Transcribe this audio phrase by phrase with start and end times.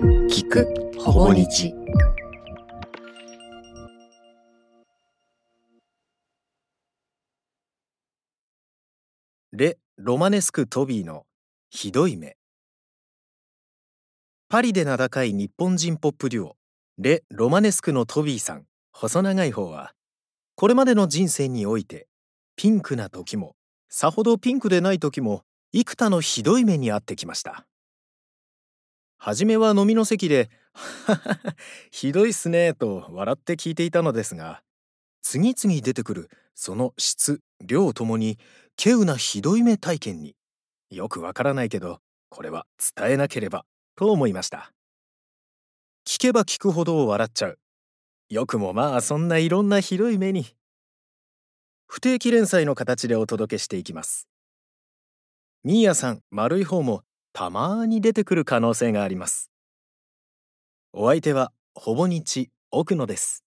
[0.00, 1.74] 聞くほぼ日。
[9.50, 11.26] レ・ロマネスク・トビーの
[11.70, 12.36] ひどい目。
[14.48, 16.56] パリで名高い日本人ポップデュオ
[16.98, 19.94] レ・ロマネスクのトビーさん細長い方は
[20.54, 22.06] これまでの人生において
[22.54, 23.56] ピンクな時も
[23.88, 25.42] さほどピンクでない時も
[25.72, 27.67] 幾多のひどい目に遭ってきました。
[29.28, 30.48] 初めは飲みの席で
[31.92, 34.62] 「ひどいっすね」と笑って聞いていたのですが
[35.20, 38.38] 次々出てくるその質量ともに
[38.82, 40.34] 稀有なひどい目体験に
[40.88, 44.72] よくわからないけどこれは伝えなければと思いました。
[46.06, 47.58] 聞けば聞くほど笑っちゃう。
[48.30, 50.46] よくもまあそんないろんなひどい目に。
[51.86, 54.26] 不定期連載の形でお届けしていきます。
[55.64, 57.02] ミーヤさん丸い方も
[57.38, 59.52] たまに出てくる可能性があります。
[60.92, 63.44] お相手はほぼ日奥野です。